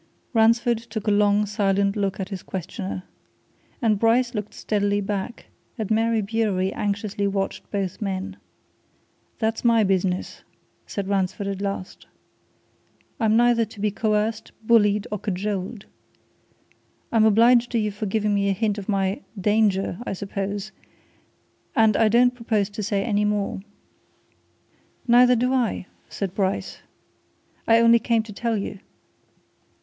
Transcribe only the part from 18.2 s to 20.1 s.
me a hint of my danger,